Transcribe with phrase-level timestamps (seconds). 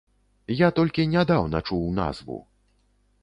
[0.59, 2.39] Я толькі нядаўна чуў назву.